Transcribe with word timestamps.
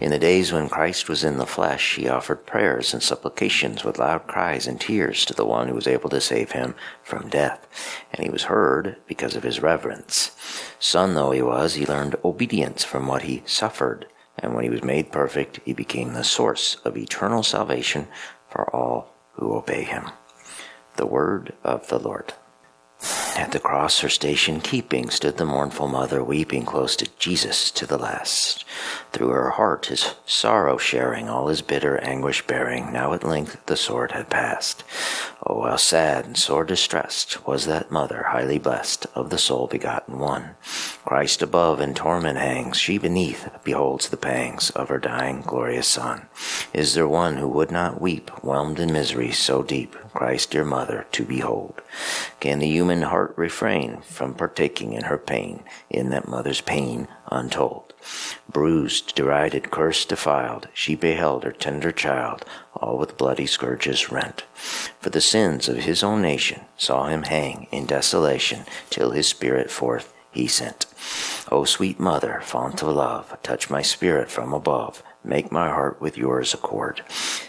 In 0.00 0.10
the 0.10 0.18
days 0.18 0.52
when 0.52 0.68
Christ 0.68 1.08
was 1.08 1.24
in 1.24 1.38
the 1.38 1.46
flesh, 1.46 1.96
he 1.96 2.08
offered 2.08 2.46
prayers 2.46 2.92
and 2.92 3.02
supplications 3.02 3.84
with 3.84 3.98
loud 3.98 4.26
cries 4.26 4.66
and 4.66 4.80
tears 4.80 5.24
to 5.24 5.34
the 5.34 5.46
one 5.46 5.68
who 5.68 5.74
was 5.74 5.86
able 5.86 6.10
to 6.10 6.20
save 6.20 6.52
him 6.52 6.74
from 7.02 7.28
death. 7.28 7.66
And 8.12 8.24
he 8.24 8.30
was 8.30 8.44
heard 8.44 8.96
because 9.06 9.36
of 9.36 9.42
his 9.42 9.60
reverence. 9.60 10.32
Son 10.78 11.14
though 11.14 11.30
he 11.30 11.42
was, 11.42 11.74
he 11.74 11.86
learned 11.86 12.16
obedience 12.24 12.84
from 12.84 13.06
what 13.06 13.22
he 13.22 13.42
suffered. 13.46 14.06
And 14.38 14.54
when 14.54 14.64
he 14.64 14.70
was 14.70 14.82
made 14.82 15.12
perfect, 15.12 15.60
he 15.64 15.72
became 15.72 16.12
the 16.12 16.24
source 16.24 16.76
of 16.84 16.96
eternal 16.96 17.42
salvation 17.42 18.08
for 18.48 18.74
all 18.74 19.14
who 19.32 19.54
obey 19.54 19.84
him. 19.84 20.10
The 20.96 21.06
word 21.06 21.54
of 21.62 21.88
the 21.88 21.98
Lord. 21.98 22.34
At 23.36 23.50
the 23.50 23.58
cross, 23.58 23.98
her 23.98 24.08
station 24.08 24.60
keeping, 24.60 25.10
stood 25.10 25.38
the 25.38 25.44
mournful 25.44 25.88
mother, 25.88 26.22
weeping 26.22 26.64
close 26.64 26.94
to 26.96 27.08
Jesus 27.18 27.72
to 27.72 27.84
the 27.84 27.98
last. 27.98 28.64
Through 29.10 29.30
her 29.30 29.50
heart, 29.50 29.86
his 29.86 30.14
sorrow 30.24 30.78
sharing, 30.78 31.28
all 31.28 31.48
his 31.48 31.60
bitter 31.60 31.98
anguish 31.98 32.46
bearing, 32.46 32.92
now 32.92 33.12
at 33.12 33.24
length 33.24 33.66
the 33.66 33.76
sword 33.76 34.12
had 34.12 34.30
passed. 34.30 34.84
Oh, 35.44 35.62
how 35.62 35.76
sad 35.76 36.26
and 36.26 36.36
sore 36.36 36.64
distressed 36.64 37.44
was 37.44 37.66
that 37.66 37.90
mother, 37.90 38.26
highly 38.28 38.58
blessed, 38.58 39.06
of 39.16 39.30
the 39.30 39.38
sole 39.38 39.66
begotten 39.66 40.20
one. 40.20 40.50
Christ 41.04 41.42
above 41.42 41.80
in 41.80 41.94
torment 41.94 42.38
hangs, 42.38 42.76
she 42.76 42.98
beneath 42.98 43.50
beholds 43.64 44.08
the 44.08 44.16
pangs 44.16 44.70
of 44.70 44.88
her 44.88 44.98
dying 44.98 45.40
glorious 45.40 45.88
Son. 45.88 46.28
Is 46.72 46.94
there 46.94 47.08
one 47.08 47.36
who 47.36 47.48
would 47.48 47.72
not 47.72 48.00
weep, 48.00 48.30
whelmed 48.42 48.78
in 48.78 48.92
misery 48.92 49.32
so 49.32 49.62
deep, 49.62 49.96
Christ 50.14 50.52
dear 50.52 50.64
mother 50.64 51.06
to 51.10 51.24
behold? 51.24 51.82
Can 52.38 52.60
the 52.60 52.68
human 52.68 53.02
heart 53.02 53.34
refrain 53.36 54.00
from 54.02 54.34
partaking 54.34 54.92
in 54.92 55.04
her 55.04 55.18
pain, 55.18 55.64
in 55.90 56.10
that 56.10 56.28
mother's 56.28 56.60
pain 56.60 57.08
untold? 57.32 57.92
Bruised, 58.48 59.16
derided, 59.16 59.72
cursed, 59.72 60.10
defiled, 60.10 60.68
she 60.72 60.94
beheld 60.94 61.42
her 61.42 61.50
tender 61.50 61.90
child, 61.90 62.44
all 62.74 62.96
with 62.96 63.18
bloody 63.18 63.46
scourges 63.46 64.12
rent. 64.12 64.44
For 65.00 65.10
the 65.10 65.20
sins 65.20 65.68
of 65.68 65.78
his 65.78 66.04
own 66.04 66.22
nation 66.22 66.60
saw 66.76 67.06
him 67.06 67.24
hang 67.24 67.66
in 67.72 67.86
desolation, 67.86 68.66
till 68.90 69.10
his 69.10 69.26
spirit 69.26 69.68
forth 69.68 70.14
he 70.30 70.46
sent. 70.46 70.86
O 71.50 71.64
sweet 71.64 71.98
mother, 71.98 72.40
font 72.44 72.82
of 72.82 72.88
love, 72.88 73.36
touch 73.42 73.68
my 73.68 73.82
spirit 73.82 74.30
from 74.30 74.52
above. 74.52 75.02
Make 75.24 75.50
my 75.50 75.68
heart 75.70 76.00
with 76.00 76.18
yours 76.18 76.52
accord. 76.52 77.02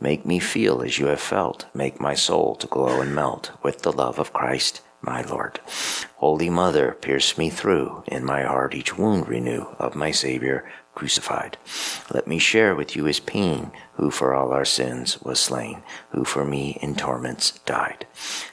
Make 0.00 0.24
me 0.24 0.38
feel 0.38 0.82
as 0.82 0.98
you 0.98 1.06
have 1.06 1.20
felt. 1.20 1.66
Make 1.74 2.00
my 2.00 2.14
soul 2.14 2.54
to 2.56 2.66
glow 2.66 3.00
and 3.00 3.14
melt 3.14 3.50
with 3.62 3.82
the 3.82 3.92
love 3.92 4.18
of 4.18 4.32
Christ 4.32 4.82
my 5.02 5.22
Lord. 5.22 5.60
Holy 6.16 6.48
Mother, 6.50 6.96
pierce 7.00 7.36
me 7.36 7.50
through, 7.50 8.02
in 8.06 8.24
my 8.24 8.42
heart 8.42 8.74
each 8.74 8.98
wound 8.98 9.28
renew 9.28 9.66
of 9.78 9.94
my 9.94 10.10
Savior 10.10 10.70
crucified. 10.94 11.58
Let 12.10 12.26
me 12.26 12.38
share 12.38 12.74
with 12.74 12.96
you 12.96 13.04
his 13.04 13.20
pain, 13.20 13.70
who 13.94 14.10
for 14.10 14.34
all 14.34 14.52
our 14.52 14.64
sins 14.64 15.20
was 15.20 15.38
slain, 15.38 15.82
who 16.10 16.24
for 16.24 16.44
me 16.44 16.78
in 16.80 16.94
torments 16.96 17.52
died. 17.66 18.06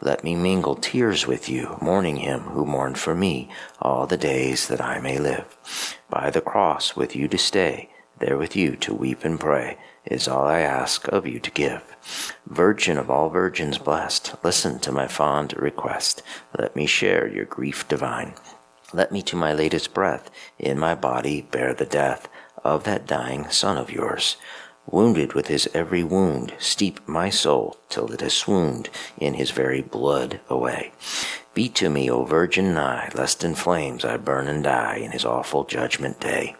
Let 0.00 0.24
me 0.24 0.34
mingle 0.34 0.74
tears 0.74 1.26
with 1.26 1.48
you, 1.48 1.78
mourning 1.80 2.16
him 2.16 2.40
who 2.40 2.66
mourned 2.66 2.98
for 2.98 3.14
me 3.14 3.48
all 3.80 4.06
the 4.06 4.16
days 4.16 4.66
that 4.68 4.80
I 4.80 4.98
may 5.00 5.18
live. 5.18 5.56
By 6.10 6.30
the 6.30 6.40
cross 6.40 6.96
with 6.96 7.14
you 7.14 7.28
to 7.28 7.38
stay, 7.38 7.90
there 8.18 8.38
with 8.38 8.56
you 8.56 8.76
to 8.76 8.94
weep 8.94 9.24
and 9.24 9.38
pray, 9.38 9.78
is 10.04 10.28
all 10.28 10.44
I 10.44 10.60
ask 10.60 11.08
of 11.08 11.26
you 11.26 11.40
to 11.40 11.50
give. 11.50 11.82
Virgin 12.46 12.98
of 12.98 13.10
all 13.10 13.30
virgins 13.30 13.78
blessed, 13.78 14.34
listen 14.42 14.78
to 14.80 14.92
my 14.92 15.06
fond 15.06 15.54
request. 15.56 16.22
Let 16.58 16.76
me 16.76 16.86
share 16.86 17.26
your 17.26 17.44
grief 17.44 17.88
divine. 17.88 18.34
Let 18.92 19.10
me 19.12 19.22
to 19.22 19.36
my 19.36 19.52
latest 19.52 19.94
breath 19.94 20.30
in 20.58 20.78
my 20.78 20.94
body 20.94 21.42
bear 21.42 21.74
the 21.74 21.86
death 21.86 22.28
of 22.62 22.84
that 22.84 23.06
dying 23.06 23.48
Son 23.50 23.76
of 23.76 23.90
yours. 23.90 24.36
Wounded 24.86 25.32
with 25.32 25.48
his 25.48 25.68
every 25.72 26.04
wound, 26.04 26.52
steep 26.58 27.00
my 27.08 27.30
soul 27.30 27.78
till 27.88 28.12
it 28.12 28.20
has 28.20 28.34
swooned 28.34 28.90
in 29.18 29.34
his 29.34 29.50
very 29.50 29.80
blood 29.80 30.40
away. 30.48 30.92
Be 31.54 31.68
to 31.68 31.88
me, 31.88 32.10
O 32.10 32.24
Virgin 32.24 32.74
nigh, 32.74 33.12
lest 33.14 33.44
in 33.44 33.54
flames 33.54 34.04
I 34.04 34.16
burn 34.16 34.48
and 34.48 34.64
die 34.64 34.96
in 34.96 35.12
his 35.12 35.24
awful 35.24 35.62
judgment 35.62 36.18
day. 36.18 36.56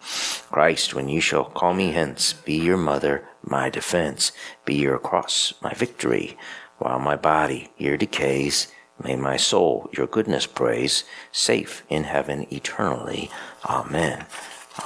Christ, 0.52 0.94
when 0.94 1.08
you 1.08 1.20
shall 1.20 1.46
call 1.46 1.74
me 1.74 1.90
hence, 1.90 2.32
be 2.32 2.54
your 2.54 2.76
mother 2.76 3.26
my 3.42 3.68
defense, 3.68 4.30
be 4.64 4.76
your 4.76 5.00
cross 5.00 5.52
my 5.60 5.74
victory. 5.74 6.38
While 6.78 7.00
my 7.00 7.16
body 7.16 7.70
here 7.74 7.96
decays, 7.96 8.68
may 9.02 9.16
my 9.16 9.36
soul 9.36 9.90
your 9.92 10.06
goodness 10.06 10.46
praise, 10.46 11.02
safe 11.32 11.82
in 11.88 12.04
heaven 12.04 12.46
eternally. 12.52 13.32
Amen. 13.64 14.26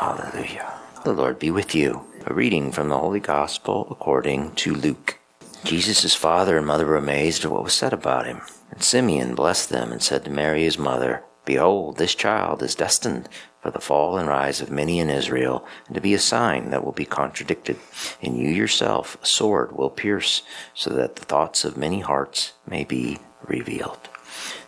Alleluia. 0.01 0.73
The 1.05 1.13
Lord 1.13 1.39
be 1.39 1.51
with 1.51 1.75
you. 1.75 2.05
A 2.25 2.33
reading 2.33 2.73
from 2.73 2.89
the 2.89 2.99
Holy 2.99 3.21
Gospel 3.21 3.87
according 3.91 4.55
to 4.57 4.75
Luke. 4.75 5.19
Jesus' 5.65 6.15
father 6.15 6.57
and 6.57 6.67
mother 6.67 6.87
were 6.87 6.97
amazed 6.97 7.45
at 7.45 7.51
what 7.51 7.65
was 7.65 7.75
said 7.75 7.93
about 7.93 8.27
him. 8.27 8.41
And 8.79 8.85
Simeon 8.85 9.35
blessed 9.35 9.71
them 9.71 9.91
and 9.91 10.01
said 10.01 10.25
to 10.25 10.31
Mary 10.31 10.63
his 10.63 10.79
mother, 10.79 11.25
Behold, 11.45 11.97
this 11.97 12.15
child 12.15 12.63
is 12.63 12.77
destined 12.77 13.29
for 13.61 13.73
the 13.73 13.81
fall 13.81 14.17
and 14.17 14.29
rise 14.29 14.61
of 14.61 14.71
many 14.71 15.01
in 15.01 15.11
Israel, 15.11 15.67
and 15.89 15.97
to 15.97 16.01
be 16.01 16.15
a 16.15 16.19
sign 16.21 16.71
that 16.71 16.85
will 16.85 16.93
be 16.93 17.05
contradicted. 17.05 17.77
And 18.23 18.39
you 18.39 18.49
yourself 18.49 19.19
a 19.21 19.27
sword 19.27 19.73
will 19.73 19.91
pierce, 19.91 20.43
so 20.75 20.91
that 20.91 21.17
the 21.17 21.25
thoughts 21.25 21.65
of 21.65 21.77
many 21.77 21.99
hearts 21.99 22.53
may 22.69 22.85
be 22.85 23.19
revealed. 23.45 23.99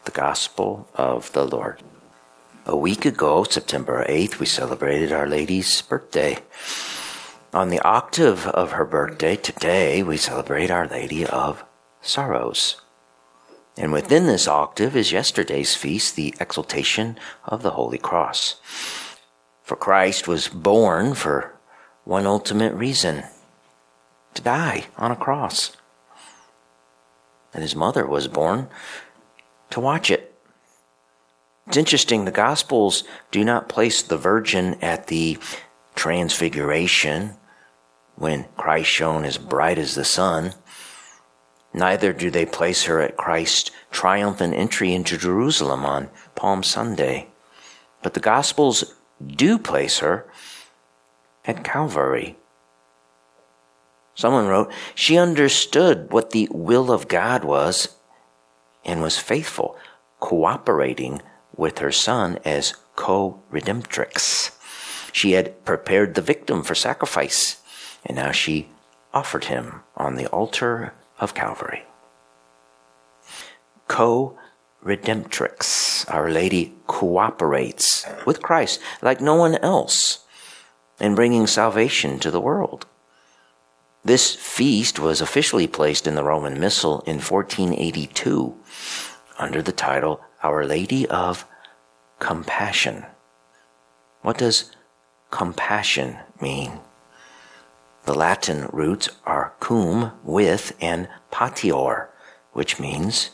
The 0.07 0.11
Gospel 0.11 0.89
of 0.97 1.31
the 1.31 1.47
Lord. 1.47 1.81
A 2.67 2.77
week 2.77 3.05
ago, 3.05 3.45
September 3.45 4.05
8th, 4.09 4.41
we 4.41 4.47
celebrated 4.47 5.13
Our 5.13 5.29
Lady's 5.29 5.83
birthday. 5.83 6.39
On 7.53 7.69
the 7.69 7.79
octave 7.83 8.49
of 8.49 8.73
her 8.73 8.85
birthday, 8.85 9.37
today, 9.37 10.03
we 10.03 10.17
celebrate 10.17 10.69
Our 10.69 10.89
Lady 10.89 11.25
of 11.25 11.63
Sorrows. 12.03 12.81
And 13.81 13.95
within 13.95 14.27
this 14.27 14.47
octave 14.47 14.95
is 14.95 15.11
yesterday's 15.11 15.75
feast, 15.75 16.15
the 16.15 16.35
exaltation 16.39 17.19
of 17.47 17.63
the 17.63 17.71
Holy 17.71 17.97
Cross. 17.97 18.57
For 19.63 19.75
Christ 19.75 20.29
was 20.29 20.49
born 20.49 21.15
for 21.15 21.55
one 22.05 22.27
ultimate 22.27 22.75
reason 22.75 23.25
to 24.35 24.43
die 24.43 24.89
on 24.99 25.11
a 25.11 25.17
cross. 25.17 25.75
And 27.55 27.63
his 27.63 27.75
mother 27.75 28.07
was 28.07 28.29
born 28.29 28.69
to 29.71 29.81
watch 29.81 30.11
it. 30.11 30.39
It's 31.67 31.79
interesting, 31.79 32.27
the 32.27 32.33
Gospels 32.33 33.03
do 33.31 33.43
not 33.43 33.71
place 33.71 34.03
the 34.03 34.19
Virgin 34.19 34.77
at 34.83 35.07
the 35.07 35.39
Transfiguration 35.95 37.39
when 38.17 38.45
Christ 38.59 38.91
shone 38.91 39.25
as 39.25 39.39
bright 39.39 39.79
as 39.79 39.95
the 39.95 40.05
sun. 40.05 40.53
Neither 41.73 42.13
do 42.13 42.31
they 42.31 42.47
place 42.47 42.85
her 42.85 43.01
at 43.01 43.17
Christ's 43.17 43.71
triumphant 43.91 44.55
entry 44.55 44.93
into 44.93 45.17
Jerusalem 45.17 45.85
on 45.85 46.11
Palm 46.35 46.63
Sunday. 46.63 47.29
But 48.03 48.15
the 48.15 48.21
Gospels 48.21 48.95
do 49.25 49.59
place 49.59 49.99
her 49.99 50.27
at 51.45 51.65
Calvary. 51.65 52.37
Someone 54.15 54.49
wrote, 54.49 54.73
She 54.95 55.17
understood 55.17 56.13
what 56.13 56.31
the 56.31 56.49
will 56.51 56.91
of 56.91 57.09
God 57.09 57.45
was 57.45 57.97
and 58.85 59.01
was 59.01 59.19
faithful, 59.19 59.77
cooperating 60.19 61.23
with 61.57 61.79
her 61.79 61.93
son 61.93 62.39
as 62.45 62.75
co 62.97 63.41
redemptrix. 63.53 64.51
She 65.13 65.33
had 65.33 65.65
prepared 65.65 66.15
the 66.15 66.23
victim 66.23 66.63
for 66.63 66.75
sacrifice, 66.75 67.61
and 68.05 68.17
now 68.17 68.33
she 68.33 68.69
offered 69.13 69.45
him 69.45 69.83
on 69.97 70.17
the 70.17 70.27
altar 70.29 70.93
of 71.21 71.35
Calvary. 71.35 71.85
Co 73.87 74.39
redemptrix, 74.85 76.11
Our 76.13 76.31
Lady 76.31 76.75
cooperates 76.87 78.07
with 78.27 78.43
Christ 78.43 78.81
like 79.03 79.21
no 79.21 79.35
one 79.35 79.57
else 79.57 80.25
in 80.99 81.15
bringing 81.15 81.47
salvation 81.47 82.19
to 82.21 82.31
the 82.31 82.41
world. 82.41 82.87
This 84.03 84.35
feast 84.35 84.99
was 84.99 85.21
officially 85.21 85.67
placed 85.67 86.07
in 86.07 86.15
the 86.15 86.25
Roman 86.25 86.59
Missal 86.59 87.01
in 87.01 87.17
1482 87.17 88.57
under 89.39 89.61
the 89.61 89.73
title 89.73 90.23
Our 90.43 90.65
Lady 90.65 91.07
of 91.07 91.47
Compassion. 92.19 93.05
What 94.23 94.39
does 94.39 94.73
compassion 95.31 96.19
mean? 96.41 96.81
The 98.05 98.15
Latin 98.15 98.69
roots 98.73 99.09
are 99.25 99.55
cum, 99.61 100.13
with, 100.25 100.77
and 100.81 101.09
patior, 101.31 102.11
which 102.53 102.81
means 102.81 103.31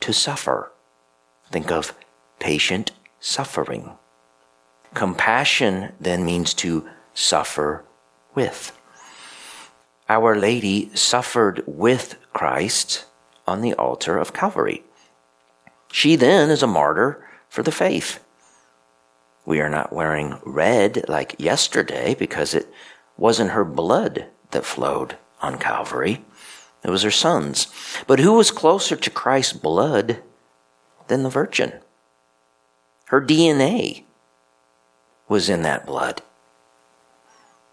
to 0.00 0.12
suffer. 0.12 0.72
Think 1.50 1.70
of 1.70 1.94
patient 2.38 2.92
suffering. 3.20 3.92
Compassion 4.94 5.92
then 6.00 6.24
means 6.24 6.54
to 6.54 6.88
suffer 7.12 7.84
with. 8.34 8.72
Our 10.08 10.36
Lady 10.36 10.90
suffered 10.94 11.62
with 11.66 12.16
Christ 12.32 13.04
on 13.46 13.60
the 13.60 13.74
altar 13.74 14.16
of 14.16 14.32
Calvary. 14.32 14.84
She 15.92 16.16
then 16.16 16.50
is 16.50 16.62
a 16.62 16.66
martyr 16.66 17.24
for 17.48 17.62
the 17.62 17.72
faith. 17.72 18.24
We 19.44 19.60
are 19.60 19.68
not 19.70 19.92
wearing 19.92 20.38
red 20.44 21.08
like 21.08 21.34
yesterday 21.38 22.14
because 22.14 22.54
it 22.54 22.68
wasn't 23.18 23.50
her 23.50 23.64
blood 23.64 24.26
that 24.52 24.64
flowed 24.64 25.18
on 25.42 25.58
Calvary. 25.58 26.24
It 26.82 26.90
was 26.90 27.02
her 27.02 27.10
son's. 27.10 27.66
But 28.06 28.20
who 28.20 28.34
was 28.34 28.50
closer 28.50 28.96
to 28.96 29.10
Christ's 29.10 29.52
blood 29.52 30.22
than 31.08 31.24
the 31.24 31.28
Virgin? 31.28 31.72
Her 33.06 33.20
DNA 33.20 34.04
was 35.28 35.48
in 35.48 35.62
that 35.62 35.84
blood. 35.84 36.22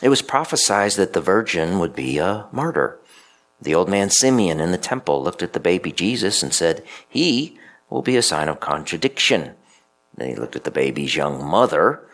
It 0.01 0.09
was 0.09 0.21
prophesied 0.21 0.93
that 0.93 1.13
the 1.13 1.21
Virgin 1.21 1.79
would 1.79 1.95
be 1.95 2.17
a 2.17 2.47
martyr. 2.51 2.99
The 3.61 3.75
old 3.75 3.87
man 3.87 4.09
Simeon 4.09 4.59
in 4.59 4.71
the 4.71 4.77
temple 4.77 5.23
looked 5.23 5.41
at 5.41 5.53
the 5.53 5.59
baby 5.59 5.91
Jesus 5.91 6.43
and 6.43 6.53
said, 6.53 6.83
He 7.07 7.57
will 7.89 8.01
be 8.01 8.17
a 8.17 8.21
sign 8.21 8.49
of 8.49 8.59
contradiction. 8.59 9.55
Then 10.15 10.29
he 10.29 10.35
looked 10.35 10.55
at 10.55 10.63
the 10.63 10.71
baby's 10.71 11.15
young 11.15 11.43
mother 11.43 12.05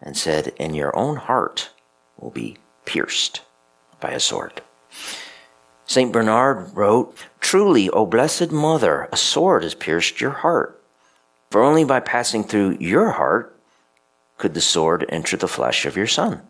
and 0.00 0.16
said, 0.16 0.54
In 0.58 0.74
your 0.74 0.96
own 0.96 1.16
heart 1.16 1.70
will 2.22 2.30
be 2.30 2.56
pierced 2.86 3.42
by 4.00 4.12
a 4.12 4.20
sword. 4.20 4.62
St. 5.84 6.12
Bernard 6.12 6.74
wrote, 6.74 7.14
Truly, 7.40 7.90
O 7.90 8.06
blessed 8.06 8.50
mother, 8.50 9.08
a 9.12 9.16
sword 9.16 9.64
has 9.64 9.74
pierced 9.74 10.20
your 10.20 10.30
heart. 10.30 10.82
For 11.50 11.62
only 11.62 11.84
by 11.84 12.00
passing 12.00 12.44
through 12.44 12.78
your 12.80 13.10
heart 13.10 13.58
could 14.38 14.54
the 14.54 14.60
sword 14.60 15.04
enter 15.10 15.36
the 15.36 15.48
flesh 15.48 15.84
of 15.84 15.96
your 15.96 16.06
son. 16.06 16.40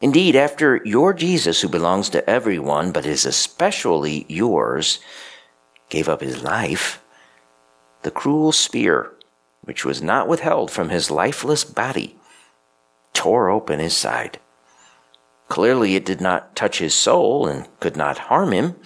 Indeed, 0.00 0.34
after 0.36 0.80
your 0.84 1.14
Jesus, 1.14 1.60
who 1.60 1.68
belongs 1.68 2.10
to 2.10 2.28
everyone 2.28 2.92
but 2.92 3.06
is 3.06 3.24
especially 3.24 4.26
yours, 4.28 4.98
gave 5.88 6.08
up 6.08 6.20
his 6.20 6.42
life, 6.42 7.02
the 8.02 8.10
cruel 8.10 8.52
spear, 8.52 9.12
which 9.62 9.84
was 9.84 10.02
not 10.02 10.28
withheld 10.28 10.70
from 10.70 10.90
his 10.90 11.10
lifeless 11.10 11.64
body, 11.64 12.16
tore 13.12 13.48
open 13.48 13.78
his 13.78 13.96
side. 13.96 14.38
Clearly, 15.48 15.94
it 15.94 16.04
did 16.04 16.20
not 16.20 16.56
touch 16.56 16.78
his 16.78 16.94
soul 16.94 17.46
and 17.46 17.68
could 17.80 17.96
not 17.96 18.18
harm 18.18 18.52
him, 18.52 18.76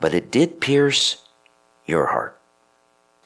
but 0.00 0.14
it 0.14 0.30
did 0.30 0.60
pierce 0.60 1.22
your 1.86 2.06
heart. 2.06 2.40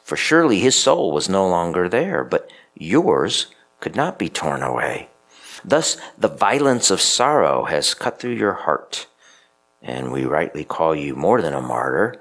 For 0.03 0.17
surely 0.17 0.59
his 0.59 0.77
soul 0.77 1.13
was 1.13 1.29
no 1.29 1.49
longer 1.49 1.89
there, 1.89 2.25
but 2.25 2.51
yours 2.75 3.47
could 3.81 3.95
not 3.95 4.19
be 4.19 4.29
torn 4.29 4.63
away. 4.63 5.09
Thus, 5.65 5.97
the 6.17 6.29
violence 6.29 6.91
of 6.91 7.01
sorrow 7.01 7.65
has 7.65 7.95
cut 7.95 8.19
through 8.19 8.35
your 8.35 8.55
heart, 8.55 9.07
and 9.83 10.11
we 10.11 10.25
rightly 10.25 10.65
call 10.65 10.95
you 10.95 11.15
more 11.15 11.43
than 11.43 11.55
a 11.55 11.61
martyr, 11.61 12.21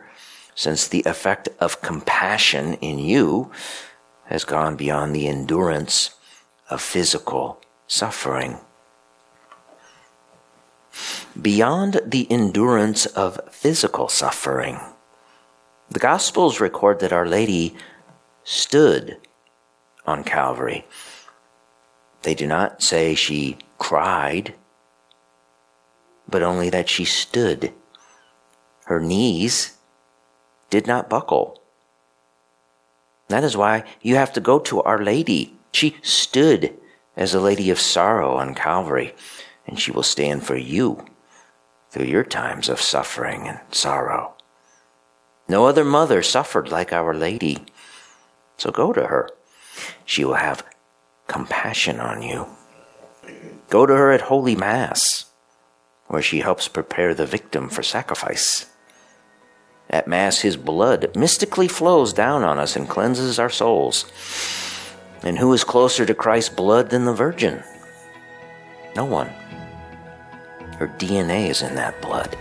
since 0.53 0.87
the 0.87 1.03
effect 1.05 1.49
of 1.59 1.81
compassion 1.81 2.73
in 2.75 2.99
you 2.99 3.51
has 4.25 4.43
gone 4.43 4.75
beyond 4.75 5.15
the 5.15 5.27
endurance 5.27 6.11
of 6.69 6.81
physical 6.81 7.61
suffering 7.87 8.59
beyond 11.41 12.01
the 12.05 12.29
endurance 12.31 13.05
of 13.05 13.39
physical 13.51 14.07
suffering. 14.07 14.79
The 15.89 15.99
Gospels 15.99 16.59
record 16.59 16.99
that 16.99 17.13
Our 17.13 17.27
Lady 17.27 17.75
stood 18.43 19.17
on 20.05 20.23
Calvary. 20.23 20.85
They 22.23 22.33
do 22.33 22.47
not 22.47 22.81
say 22.81 23.13
she 23.13 23.57
cried, 23.77 24.55
but 26.27 26.43
only 26.43 26.69
that 26.69 26.89
she 26.89 27.05
stood. 27.05 27.71
Her 28.85 28.99
knees 28.99 29.77
did 30.69 30.87
not 30.87 31.09
buckle. 31.09 31.61
That 33.27 33.43
is 33.43 33.55
why 33.55 33.83
you 34.01 34.15
have 34.15 34.33
to 34.33 34.41
go 34.41 34.59
to 34.59 34.81
Our 34.81 35.03
Lady. 35.03 35.53
She 35.71 35.97
stood 36.01 36.73
as 37.15 37.33
a 37.33 37.41
lady 37.41 37.69
of 37.69 37.79
sorrow 37.79 38.35
on 38.37 38.55
Calvary, 38.55 39.13
and 39.65 39.79
she 39.79 39.91
will 39.91 40.03
stand 40.03 40.43
for 40.43 40.55
you 40.55 41.05
through 41.89 42.05
your 42.05 42.23
times 42.23 42.69
of 42.69 42.81
suffering 42.81 43.47
and 43.47 43.59
sorrow. 43.71 44.35
No 45.47 45.65
other 45.65 45.85
mother 45.85 46.21
suffered 46.21 46.69
like 46.69 46.91
Our 46.91 47.13
Lady. 47.13 47.59
So 48.57 48.71
go 48.71 48.91
to 48.91 49.07
her. 49.07 49.29
She 50.05 50.25
will 50.25 50.35
have 50.35 50.65
compassion 51.27 51.99
on 51.99 52.21
you. 52.21 52.47
Go 53.69 53.85
to 53.85 53.95
her 53.95 54.11
at 54.11 54.21
Holy 54.21 54.55
Mass, 54.55 55.25
where 56.07 56.21
she 56.21 56.39
helps 56.39 56.67
prepare 56.67 57.13
the 57.13 57.25
victim 57.25 57.69
for 57.69 57.83
sacrifice. 57.83 58.65
At 59.89 60.07
Mass, 60.07 60.39
his 60.39 60.57
blood 60.57 61.15
mystically 61.15 61.67
flows 61.67 62.11
down 62.11 62.43
on 62.43 62.59
us 62.59 62.75
and 62.75 62.89
cleanses 62.89 63.39
our 63.39 63.49
souls. 63.49 64.05
And 65.23 65.37
who 65.37 65.53
is 65.53 65.63
closer 65.63 66.05
to 66.05 66.13
Christ's 66.13 66.53
blood 66.53 66.89
than 66.89 67.05
the 67.05 67.13
Virgin? 67.13 67.63
No 68.95 69.05
one. 69.05 69.29
Her 70.77 70.87
DNA 70.87 71.49
is 71.49 71.61
in 71.63 71.75
that 71.75 71.99
blood. 72.01 72.37